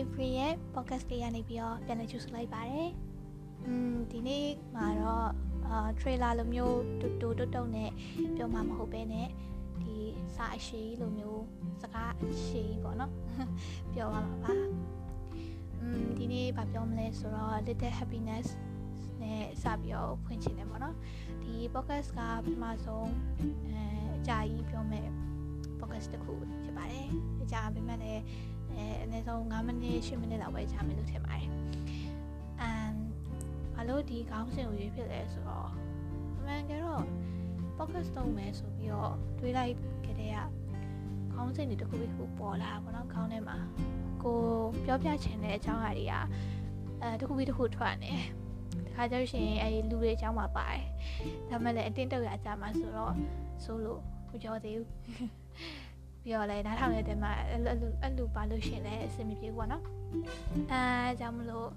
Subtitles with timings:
[0.00, 2.88] April ရဲ့ podcast လေးကနေပြီးတော့ပြန်လည်ကြိုဆိုလိုက်ပါတယ်။
[3.66, 5.28] Ừm ဒီနေ့မှာတော့
[5.66, 7.90] အာ trailer လိုမျိုးတူတူတုတ်တုတ်နဲ့
[8.36, 9.28] ပြောမှာမဟုတ်ပဲနဲ့
[9.82, 9.96] ဒီ
[10.36, 11.42] စာအရှိလိုမျိုး
[11.82, 13.12] စကားအရှိပေါ့နော်
[13.94, 14.52] ပြောပါမှာပါ။
[15.82, 18.46] Ừm ဒီနေ့ဗာပြောမလဲဆိုတော့ Little Happiness
[19.22, 20.94] နဲ့စပြီးတော့ဖွင့်ချင်တယ်ပေါ့နော်။
[21.42, 23.10] ဒီ podcast ကပထမဆုံး
[23.68, 23.82] အဲ
[24.18, 25.08] အကြာကြီးပြောမယ်
[25.80, 26.32] podcast တစ်ခု
[26.64, 27.06] ဖြစ်ပါတယ်။
[27.42, 28.22] အကြာပြင်မဲ့လည်း
[28.76, 31.48] အဲအနည်းဆုံး9မိနစ်10မိနစ်လောက်ပဲကြာမယ်လို့ထင်ပါတယ်။
[32.72, 32.98] and
[33.74, 35.68] ဘာလို့ဒီခေါင်းစဉ်ကိုရွေးဖြစ်လဲဆိုတော့
[36.36, 37.02] အမှန်ကတော့
[37.76, 40.38] podcast လုပ်မယ်ဆိုပြီးတော့တွေးလိုက်ကြတဲ့က
[41.32, 43.56] ခေါင်းစဉ်တွေတစ်ခုပြီးတစ်ခုပေါ်လာပါတော့ခေါင်းထဲမှာ
[44.22, 44.40] ကို
[44.84, 46.14] ပြောပြချင်တဲ့အကြောင်းအရာတွေက
[47.02, 48.12] အဲတစ်ခုပြီးတစ်ခုထွက်နေ
[48.86, 50.82] တခါကျလို့ရှိရင်အဲဒီလူတွေအကြောင်းမှာပါတယ်
[51.50, 53.14] ဒါမှလည်းအတင်းတုပ်ရကြမှာဆိုတော့
[53.64, 54.88] ဆိုလို့မပြောသေးဘူး
[56.26, 59.84] ပြီးတော့လည်းနားထောင်နေတဲ့မှာအဲ့လိုအဲ့လိုပါလို့ရှင်လည်းအဆင်မပြေဘူးပေါ့နော်
[60.72, 60.82] အဲ
[61.20, 61.68] ကြောင့်မလို့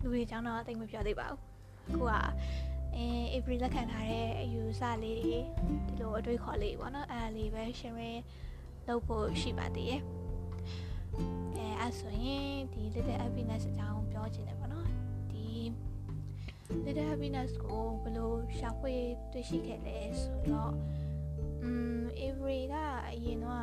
[0.00, 1.40] လူတွေအကြောင်းတော့တိတ်မပြောသေးပါဘူး
[1.88, 2.12] အခုက
[2.96, 5.38] အဲ April လက်ခံထားတဲ့အယူဆလေးတွေ
[5.86, 8.18] ဒီလိုအတွေးခေါ်လေးပေါ့နော်အဲ့ဒါလေးပဲ sharing
[8.88, 10.00] လုပ်ဖို့ရှိပါသေးရဲ့
[11.56, 14.86] အဲအဲ့ဆိုရင်ဒီ little happiness အကြောင်းပြောချင်တယ်ပေါ့နော်
[15.32, 15.46] ဒီ
[16.84, 18.94] little happiness ကိုဘယ်လိုရှာဖွေ
[19.32, 20.72] တွေ့ရှိခဲ့လဲဆိုတော့
[23.26, 23.60] ရင်တော့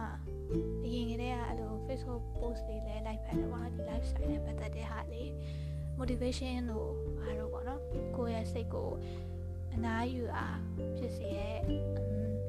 [0.85, 5.29] အရင်ကတည်းကအဲ့လို Facebook post တွေလည်း like ဖတ်တယ်ပေါ့နော်ဒီ lifestyle နဲ့ပတ်သက်တဲ့ဟာလေး
[5.99, 6.89] motivation တို့
[7.21, 7.81] ဘာလို့ပေါ့နော်
[8.17, 8.89] ကိုယ့်ရဲ့စိတ်ကို
[9.73, 10.59] အနားယူအား
[10.97, 11.57] ဖြစ်စေတဲ့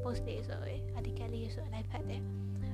[0.02, 2.22] post တွေဆိုရင် article လေးဆိုရင် like ဖတ်တယ်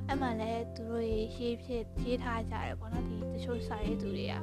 [0.08, 4.34] အဲ့မှာလည်းသူတို့ရေးဖြစ်ရေးထားကြတယ်ပေါ့နော်ဒီတချို့စာရေးသူတွေက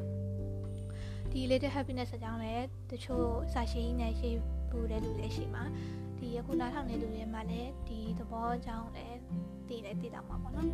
[1.31, 4.37] ဒီ little happiness အကြောင်းလည်းတချို့စာရှင်းနဲ့ရေး
[4.69, 5.63] ပူတဲ့လူတွေရှိမှာ
[6.17, 9.14] ဒီအခုနားထောင်နေလူတွေမှာလည်းဒီသဘောအကြောင်းလည်း
[9.67, 10.69] သိတယ်သိတော့မှာပေါ့နော်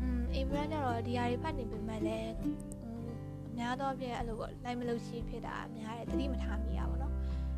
[0.00, 2.30] อืมအိမ်ဘရန်ကျတော့ဒီဟာတွေဖတ်နေပေမဲ့လည်း
[3.50, 7.12] အများတော့ပြအဲ့လိုပေါ့လိုက်မလို့ရှိဖြစ်တာအများတယ်တတိမထားမိရပါတော့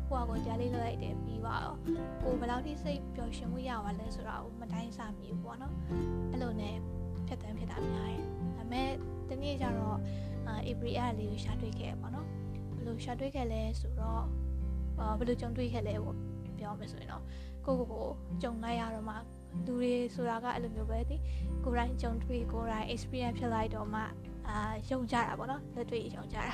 [0.09, 1.77] ကိုကကိုကြားလေးလွှတ်လိုက်တယ်ပြီးပါတော့
[2.23, 5.73] ကိုဘယ်လောက်ထိစိတ်ပျော်ရွှင်မှုရပါလဲဆိုတော့မတိုင်းစားမိဘူးပေါ့နော်
[6.31, 6.75] အဲ့လိုနဲ့
[7.27, 8.21] ဖြတ်တန်းဖြစ်တာများတယ်
[8.57, 8.89] ဒါပေမဲ့
[9.29, 9.97] တနေ့ကျတော့
[10.67, 12.27] အေပရီအဲ့လေးကိုရှာတွေ့ခဲ့ပေါ့နော်
[12.75, 14.23] ဘယ်လိုရှာတွေ့ခဲ့လဲဆိုတော့
[15.17, 16.17] ဘယ်လိုကြုံတွေ့ခဲ့လဲပေါ့
[16.59, 17.23] ပြောမယ်ဆိုရင်တော့
[17.65, 18.07] ကိုကိုကို
[18.41, 19.15] ကြုံလိုက်ရတော့မှ
[19.65, 21.15] လူတွေဆိုတာကအဲ့လိုမျိုးပဲဒီ
[21.63, 24.01] ကိုယ်တိုင်ကြုံတွေ့ကိုယ်တိုင် experience ဖြစ်လိုက်တော့မှ
[24.47, 24.57] အာ
[24.89, 26.45] ယုံကြတာပေါ့နော်လက်တွေ့ယုံကြတာ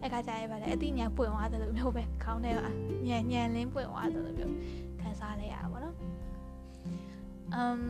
[0.00, 2.72] အဲ့ခါကျရင်ဗါလေအသိဉာဏ်ပွင့်သွားတယ်လို့မျိုးပဲခေါင်းထဲမှာ
[3.08, 4.54] ညံညံလင်းပွင့်သွားတယ်လို့မျိုး
[5.00, 5.96] ခံစားလိုက်ရတာပေါ့နော်
[7.54, 7.80] အမ်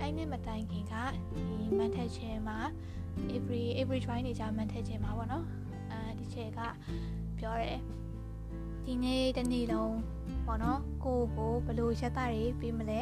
[0.00, 0.94] အဲ့နဲ့မတိုင်ခင်က
[1.58, 2.58] ဒီမန်ထက်ချင်းမှာ
[3.36, 5.44] every every try နေကြမန်ထက်ချင်းမှာပေါ့နော်
[5.90, 6.60] အဲဒီချက်က
[7.38, 7.80] ပြောတယ်
[8.84, 9.94] ဒီနေ့တနေ့လုံး
[10.46, 13.00] ပေါ့နော်ကိုကိုဘလို့ရက်တာတွေပြီးမလဲ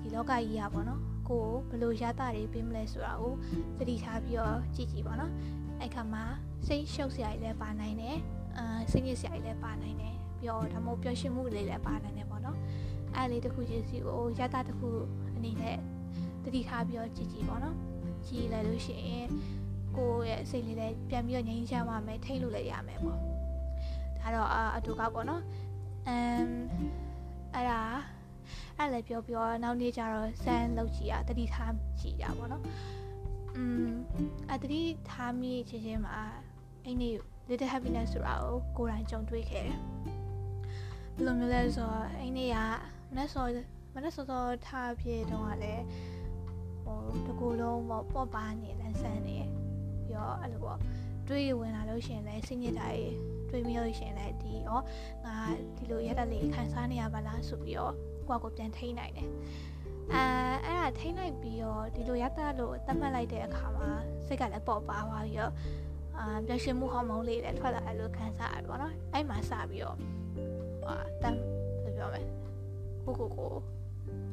[0.00, 3.32] ဒီလောကကြီးอ่ะပေါ့နော်ကိုဘလို့ရတာတွေပြီးမလဲဆိုတာကို
[3.78, 5.32] သတိထားပြီးတော့ကြည့်ကြည့်ပေါ့နော်
[5.80, 6.24] အဲ့ခါမှာ
[6.66, 8.16] စိတ်ရှုပ်စရာတွေလည်းပါနိုင်တယ်
[8.58, 12.58] အာစိတ်ညစ်စရာတွေလည်းပါနိုင်တယ်ပြီးတော့ဒါမှမဟုတ်ပျော်ရွှင်မှုတွေလည်းပါနိုင်တယ်ပေါ့နော်
[13.16, 14.88] အဲ့လေးတစ်ခုချင်းစီကိုရတာတစ်ခု
[15.36, 15.78] အနေနဲ့
[16.44, 17.76] သတိထားပြီးတော့ကြည့်ကြည့်ပေါ့နော်
[18.26, 19.28] ကြည့်လိုက်လို့ရှိရင်
[19.96, 23.18] ကိုယ့်ရဲ့စိတ်လေးလည်းပြန်ပြီးတော့ငြိမ်းချမ်းပါမယ်ထိတ်လို့လည်းရမယ်ပေါ့
[24.20, 25.42] ဒါတော့အတူကောက်ပေါ့နော်
[26.08, 26.44] အမ်
[27.54, 27.82] အဲ့ဒါ
[28.78, 32.62] အဲ့လည်းပြောပြောနောက်နေ့ကျတော့စမ်းလောက်ကြည့်ရတတိထားကြည့်ရပါတော့
[33.56, 33.90] อืม
[34.50, 36.16] အတတိထားမိချင်းချင်းမှာ
[36.84, 37.14] အဲ့နေ့
[37.48, 39.80] little happiness ဆိုတာကိုကိုယ်တိုင်ကြုံတွေ့ခဲ့တယ်
[41.14, 42.56] ဘယ်လိုမျိုးလဲဆိုတော့အဲ့နေ့က
[43.10, 43.46] မနေ့စော
[43.94, 45.84] မနေ့စောစောထားပြည့်တော့ကလည်း
[46.84, 49.38] ဟိုတကူလုံးပေါ့ပေါ့ပါနေလန်းဆန်းနေ
[50.04, 50.78] ပြီးတော့အဲ့လိုပေါ့
[51.28, 53.06] တွေးဝင်လာလို့ရှိရင်လည်းစိတ်ညစ်တာတွေ
[53.54, 54.80] တွေးမိလို့ရှိရင်လည်းဒီရော
[55.24, 55.36] ငါ
[55.76, 57.94] ဒီလိုရက်တက်လေးခံစားနေရပါလားဆိုပြီးတော့
[58.28, 59.28] ကိုယ့်ကိုပြန်ထိန်းနိုင်တယ်
[60.12, 60.22] အဲ
[60.64, 63.88] အဲ့ဒါထိန်းလိုက်ပြီးတော့ဒီလိုရတာလို့သတ်မှတ်လိုက်တဲ့အခါမှာ
[64.26, 65.52] စိတ်ကလည်းပေါ့ပါသွားပြီးတော့
[66.18, 69.96] အာပျော်ရွှင်မှုဟော်မုန်းလေးလည်းထွက်လာတယ်လို့ခံစားရတယ်ပေါ့နော်အဲ့မှာစပြီးတော့
[70.88, 71.38] အာတမ်း
[71.82, 72.20] ဘယ်လိုပြောမလဲ
[73.04, 73.52] ကိုကိုကို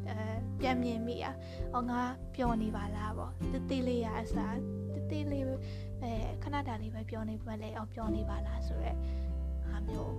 [0.08, 0.16] အဲ
[0.60, 1.34] ပြန်မြင်မိอ่ะ
[1.72, 2.00] ဟောငါ
[2.36, 4.56] ပျော်နေပါလားပေါ့တတိလေးရအစား
[4.96, 5.46] တတိလေး
[6.02, 6.12] အဲ
[6.44, 8.98] ခဏတာလေးပဲပျော်နေပါလေအောင်ပျော်နေပါလားဆိုတော့
[9.66, 10.14] အားမျိုး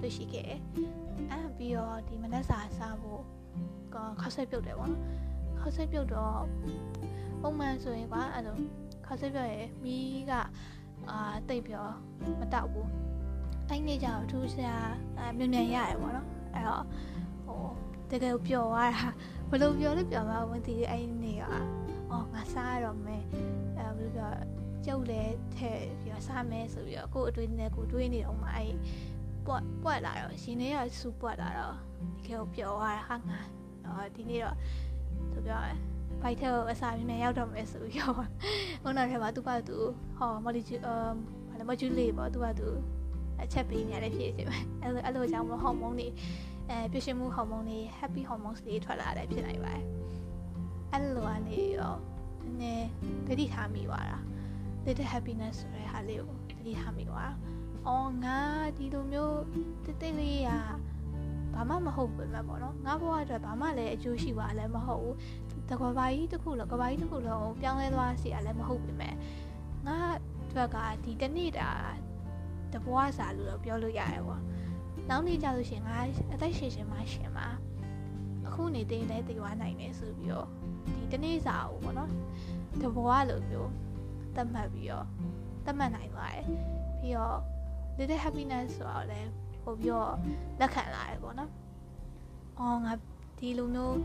[0.00, 0.60] တွေ့ရှိခဲ့တယ်
[1.30, 3.22] အဲ့ပြီးတော့ဒီမနက်စာစားဖို့
[4.20, 5.02] ခောက်ဆက်ပြုတ်တယ်ပေါ့နော်
[5.60, 6.40] ခောက်ဆက်ပြုတ်တော့
[7.42, 8.58] ပုံမှန်ဆိုရင်ကွာအဲ့လို
[9.06, 10.32] ခောက်ဆက်ပြုတ်ရဲ့မီးက
[11.10, 11.86] အာတိတ်ပြော
[12.40, 12.88] မတောက်ဘူး
[13.68, 14.76] အဲ့နေ့ကျတော့ထူးဆရာ
[15.18, 16.84] အမြန်မြန်ရတယ်ပေါ့နော်အဲ့တော့
[17.46, 17.62] ဟို
[18.10, 19.06] တကယ်ပျော်သွားတာ
[19.48, 21.42] ဘယ်လိုပျော်လဲပျော်မှာမသိဘူးအဲ့နေ့က
[22.10, 23.22] အော်ငါစားရတော့မယ်
[23.78, 24.30] အဲဘယ်လိုပြော
[24.86, 28.74] ကျုပ်လည်းထဲ့ပြီးတော့စားမယ်ဆိုပြီးတော့ကို့အတွင်းနဲ့ကိုတွေးနေတော့မှအဲ့
[29.46, 31.76] ပွက်ပွက်လာတော့ရှင်နေရဆူပွက်လာတော့
[32.16, 33.38] ဒီကေကိုပျော်သွားတာဟာငါ
[33.84, 34.56] တော့ဒီနေ့တော့
[35.32, 35.78] သူပြောတယ်
[36.22, 38.14] ဘိုက်ထက်ကိုအစာမြင်မြင်ရောက်တော့မယ်ဆိုပြီးတော့
[38.82, 39.76] ခုနကတည်းကသူ့ဘာသူ
[40.16, 41.14] ဟော molecule အမ်
[41.48, 42.68] ဘာလဲ module လေးပေါ့သူ့ဘာသူ
[43.42, 46.08] အချက်ပေးနေရတဲ့ဖြစ်စီပဲအဲ့လိုအဲ့လိုကြောင့်မဟော်မုန်းတွေ
[46.68, 49.84] အဲပြည့်ရှင်မှုဟော်မုန်းတွေ happy hormones တွေထွက်လာတယ်ဖြစ်နိုင်ပါတယ်
[50.92, 51.94] အဲ့လိုကနေရော
[52.60, 52.88] နည်း
[53.26, 54.18] တတိထားမိသွားတာ
[54.86, 57.32] little happiness ဆိုတဲ့ဟာလေးကိုတတိထားမိသွားတာ
[57.88, 58.38] အော်ငါ
[58.76, 59.40] ဒီလိုမျိုး
[59.84, 60.58] တိတ်တိတ်လေးရာ
[61.54, 65.16] ဘာမှမဟုတ်ပဲပေါ့နော်ငါဘဝအတွက်ဘာမှလည်းအကျိုးရှိပါလည်းမဟုတ်ဘူး
[65.70, 69.14] တကွာပါကြီးတစ်ခုလုံးကဘာကြီးတစ်ခုလုံးပြောင်းလဲသွားစီရလည်းမဟုတ်ပြင်မဲ့
[69.86, 69.96] ငါ
[70.48, 71.70] အတွက်ကဒီတနေ့တာ
[72.72, 74.42] တဘွားစာလို့တော့ပြောလို့ရတယ်ပေါ့
[75.08, 75.96] နောက်နေ့ကျလို့ရှင်ငါ
[76.32, 77.48] အသက်ရှင်ရှင်မှရှင်မှာ
[78.46, 80.48] အခုနေသိလဲသိသွားနိုင်တယ်ဆိုပြီးတော့
[80.98, 82.10] ဒီတနေ့စာကိုပေါ့နော်
[82.82, 83.70] တဘွားလို့မျိုး
[84.36, 85.06] သတ်မှတ်ပြီးတော့
[85.64, 86.44] သတ်မှတ်နိုင်သွားတယ်
[87.00, 87.38] ပြီးတော့
[87.98, 89.30] little happiness ဆိုတော့လည်း
[89.64, 90.14] ပို့ပြီးတော့
[90.60, 91.50] လက်ခံလာတယ်ပေါ့နော်
[92.58, 92.92] အော်ငါ
[93.38, 93.96] ဒီလိုမျိုး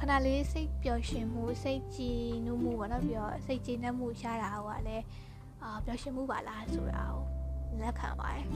[0.00, 5.04] ခဏလေးစိတ်ပျော်ရွှင်မှုစိတ်ကြည်နူးမှုပေါ့နော်ပြီးတော့စိတ်ကြည်နပ်မှုရတာဟိုကလည်း
[5.62, 8.46] အာပျော်ရွှင်မှုပါလားဆိုတာကိုလက်ခံပါတယ်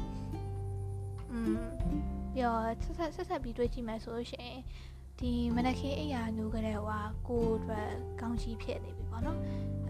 [1.30, 1.56] อืม
[2.32, 4.60] ပြီးတော့ဆက်ဆက်ဆက်ဆက်ပြီးတွေးကြည့်မယ်ဆိုလို့ရှိရင်
[5.20, 7.88] ဒီမနက်ခင်းအိယာနူးကြတဲ့ဟိုကိုအတွက်
[8.20, 9.38] ကောင်းချီးဖြစ်နေပြီပေါ့နော်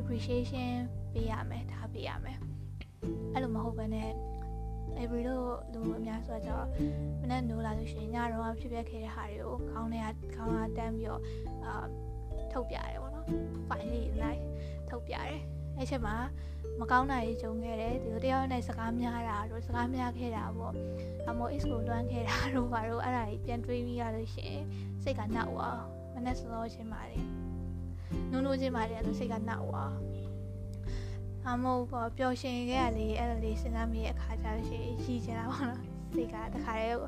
[0.00, 0.72] appreciation
[1.17, 2.39] ပေးရမယ်ထားပေးရမယ်
[3.33, 4.11] အဲ့လိုမဟုတ်ဘဲနဲ့
[5.03, 6.67] every လို့လူအများဆိုတော့
[7.21, 11.23] မနေ့နိုးလာလို့ရှိရင်ညတော့ဖြစ်ပျက်ခဲ့တဲ့ဟာတွေကိုခေါင်းထဲကခေါင်းကတန်းပြီးတော့
[11.65, 11.85] အာ
[12.53, 13.27] ထုတ်ပြရတယ်ပေါ့နော်
[13.69, 14.45] file လေး like
[14.91, 15.43] ထုတ်ပြရတယ်
[15.77, 16.17] အဲ့ချက်မှာ
[16.81, 20.75] မကောင်းတာတွေကြုံခဲ့တယ်ဒီလိုတယောက်နဲ့စကားများတာတို့စကားများခဲ့တာပေါ့
[21.29, 24.65] အမော is ကိုလွှမ်းခဲ့တာတို့ဘာလို့အဲ့ဒါကြီးပြန်တွေးပြီးရလို့ရှိရင်
[25.03, 25.79] စိတ်ကနှောက်သွား
[26.15, 27.25] မနေ့စောချင်းပါတယ်
[28.31, 29.93] နုံနုံချင်းပါတယ်လို့စိတ်ကနှောက်သွား
[31.48, 35.81] အမောပေါ့ပျော်ရွှင်ခဲ့ရလေအဲ့ဒါလေးစဉ်းစားမိတဲ့အခါကျလို့ရှိရင်ရည်ချင်တာပေါ့နော်
[36.14, 36.98] စိတ်ကတခါတည်း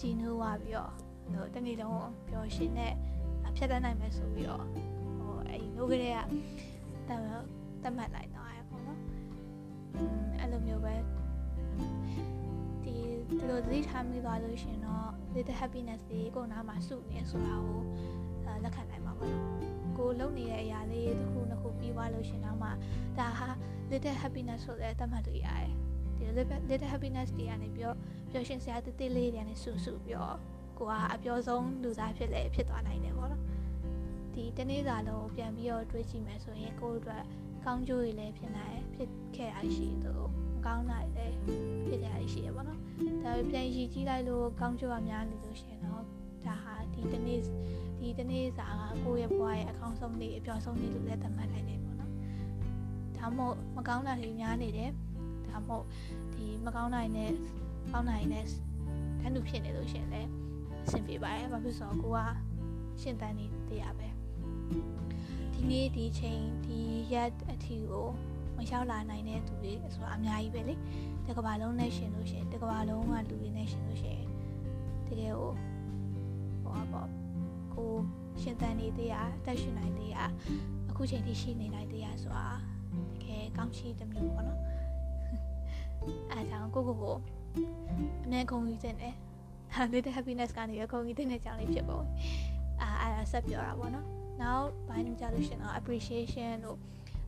[0.00, 0.92] ကြည်နူးသွားပြီးတော့
[1.32, 2.92] ဟိုတနေ့လုံးပျော်ရွှင်တဲ့
[3.56, 4.64] ဖြတ်တန်းနိုင်မယ်ဆိုပြီးတော့
[5.18, 6.18] ဟိုအဲ့ဒီနိုးကလေးက
[7.08, 7.20] တတ်
[7.82, 9.00] တတ်မှတ်လိုက်တော့ရပေါ့နော်
[10.40, 10.94] အဲ့လိုမျိုးပဲ
[12.84, 12.94] ဒီ
[13.28, 17.80] ဒီလိုသတိထားမိသွားလို့ရှင်တော့ little happiness တွေကိုနားမှာစုနေဆိုတာကို
[18.64, 19.46] လက်ခံနိုင်မှာပါနော်
[19.98, 22.68] ကိုလုံနေတဲ့အရာလေးတစ်ခုနှစ်ခုပြီးသွားလို့ရှင်တော့မှ
[23.18, 23.48] ဒါဟာ
[23.92, 25.70] little happiness ဆိုတဲ့သတ်မှတ်လို့ရတယ်
[26.18, 26.24] ဒီ
[26.70, 27.96] little happiness တွေကနေပြီးတော့
[28.30, 30.36] ပျော်ရွှင်စရာတိတိလေးတွေကနေစုစုပြီးတော့
[30.78, 33.42] ကိုကအပျော်ဆုံးလူသားဖြစ်လေဖြစ်သွားနိုင်တယ်ပေါ့နော်
[34.34, 37.24] ဒီတနေ့စာလုံးပြန်ပြီးတော့တွေးကြည့်မယ်ဆိုရင်ကိုယ့်အတွက်
[37.64, 41.36] ကောင်းကျိုးတွေလည်းဖြစ်နိုင်ဖြစ်ခဲ့ရရှိသလိုမကောင်းတာတွေလည်း
[41.88, 42.78] ဖြစ်ခဲ့ရရှိရပါတော့
[43.24, 46.02] ဒါပေပြန်ရည်ကြည့်လိုက်လို့ကောင်းကျိုးအများနေလို့ရှိရင်တော့
[46.44, 47.40] ဒါဟာဒီတနေ့
[48.00, 51.91] ဒီတနေ့စာကကိုယ့်ရဲ့ဘဝရဲ့အကောင်းဆုံးနေ့အပျော်ဆုံးနေ့လို့လည်းသတ်မှတ်နိုင်တယ်ပေါ့နော်
[53.22, 54.90] ဒါမှမဟုတ်မကောင်းတာတွေများနေတယ်
[55.48, 55.86] ဒါမှမဟုတ်
[56.34, 57.30] ဒီမကောင်းနိုင်တဲ့
[57.92, 58.44] ကောင်းနိုင်တဲ့
[59.20, 60.30] တန်းတူဖြစ်နေလို့ရှိရင်လည်း
[60.84, 62.18] အဆင်ပြေပါတယ်ဘာဖြစ်လို့ဆိုတော့ကိုက
[63.00, 64.08] ရှင်တန်းနေတရားပဲ
[65.52, 66.78] ဒီနေ့ဒီချိန်ဒီ
[67.12, 68.08] ရက်အထီကို
[68.56, 70.74] မရောက်လာနိုင်တဲ့သူတွေဆိုတာအများကြီးပဲလေ
[71.26, 74.28] တကဘာလုံးနဲ့ရှင်လို့ရှိရင်တကဘာလုံးကလူတွေနဲ့ရှင်လို့ရှိရင်
[75.08, 75.52] တကယ်ကို
[76.62, 77.08] ဟောပေါ့
[77.74, 77.92] ကို
[78.40, 80.16] ရှင်တန်နေသေးရအသက်ရှင်နိုင်သေးရ
[80.90, 82.71] အခုချိန်ထိရှိနေနိုင်သေးရဆိုတာ
[83.32, 84.60] တကယ်ကောင်းချီးတစ်မျိုးပေါ့နော်
[86.30, 87.16] အဲဒါကြောင့်ကိုကိုကို
[88.24, 89.14] အမြဲခုံယူတဲ့နဲ့
[89.92, 92.04] လေး happiness ကနေခုံယူတဲ့ကြောင်းလေးဖြစ်ပေါ့
[92.82, 94.06] အာအဲဆက်ပြောတာပေါ့နော်
[94.42, 96.78] နောက်ပိုင်းကြလို့ရှင်တော့ appreciation တို့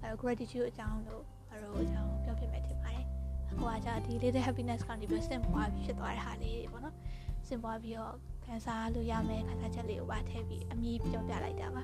[0.02, 3.04] အဲ gratitude အကြောင်းတို့အဲလိုအကြောင်းပြောပြမယ်ထင်ပါတယ်။
[3.58, 6.94] ဟိုကじゃဒီ little happiness ကနေပြီးစင်ပွားပြီးဖြစ်သွားတဲ့ဟာလေးတွေပေါ့နော်။
[7.48, 11.82] စင်ပွားပြီးတော့ခံစားလို့ရမယ်ခံစားချက်လေးကိုပါထည့်ပြီးအမြည်ပြောပြလိုက်တာပါ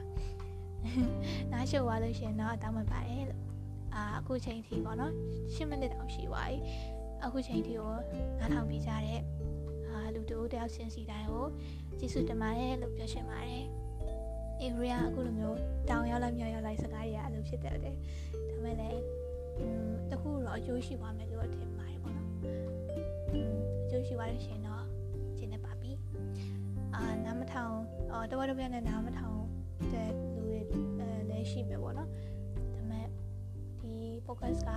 [1.52, 3.50] ။နားရှုပ်သွားလို့ရှင်တော့တောင်းပန်ပါတယ်လို့
[3.94, 5.12] အာအခုချိန်ထိပေါ့နော်
[5.54, 6.59] 10မိနစ်တောင်ရှိသွားပြီ။
[7.25, 7.92] အခုချိန်ထိကို
[8.38, 9.20] နားထောင်ပြီးကြတဲ့
[9.88, 11.47] အာလူတို့တယောက်ချင်းစီတိုင်းကို
[11.99, 13.64] ကျေးဇူးတင်ပါတယ်လို့ပြောချင်ပါတယ်။
[14.61, 17.97] အေဗရီယာအခုလိုမျိုးတောင်ရောက်လိုက်မြောက်ရောက်လိုက်စကားတွေကအဲ့လိုဖြစ်တတ်တယ်
[18.49, 19.00] ဒါပေမဲ့လည်း
[20.11, 22.28] တခုတော့အကျိုးရှိပါမယ်လို့ထင်ပါတယ်ပေါ့နော်
[23.85, 24.85] အကျိုးရှိပါလို့ရှင်တော့
[25.38, 25.92] ရှင်းနေပါပြီ
[26.94, 27.76] အာနားမထောင်
[28.12, 29.38] အော်တဝက်တဝက်နဲ့နားမထောင်
[29.92, 30.61] တဲ့လူတွေ
[31.30, 32.29] လည်းရှိမယ်ပေါ့နော်ဒါပေမဲ့ဒီ
[34.30, 34.72] focus က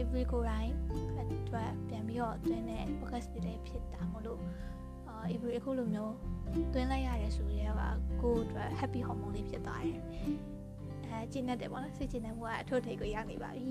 [0.00, 0.70] every ကိုယ်တိုင်
[1.20, 4.40] အတွက်ပြန်ပြီးတော့တွင်းတဲ့ focus တွေလည်းဖြစ်တာမလို့
[5.08, 6.14] အာ every အခုလိုမျိုး
[6.72, 7.80] တွင်းလိုက်ရတယ်ဆိုရဲက
[8.22, 10.00] ကိုယ့်အတွက် happy hormone လေးဖြစ်သွားတယ်
[11.08, 13.66] အဲကျင်းတဲ့ပေါ့နော်စိတ်ကျင်းတဲ့မှုကအထုထိတ်ကိုရောက်နေပါပြီ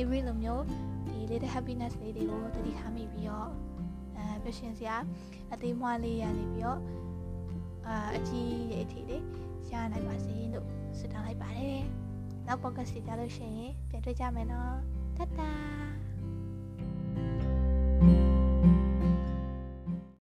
[0.00, 0.64] every လိုမျိုး
[1.08, 3.50] ဒီ little happiness လေးတွေကိုတတိထားမိပြီးတော့
[4.16, 4.96] အဲပရှင်စရာ
[5.52, 6.80] အသေးမွှားလေးရနေပြီးတော့
[7.86, 9.24] အာအကြီးရဲ့အထီလေး
[9.72, 10.66] ရနိုင်ပါစေလို့
[10.98, 12.05] ဆုတောင်းလိုက်ပါတယ်
[12.46, 14.76] နောက် podcast ကြလို့ရှိရင်ပြန်တွေ့ကြမယ်နော်
[15.16, 15.52] တတ်တာ